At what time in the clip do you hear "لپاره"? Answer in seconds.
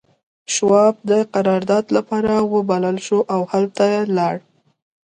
1.97-2.33